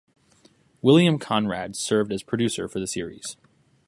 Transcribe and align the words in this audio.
William 0.81 1.19
Conrad 1.19 1.75
served 1.75 2.11
as 2.11 2.23
producer 2.23 2.67
for 2.67 2.79
the 2.79 2.87
series. 2.87 3.37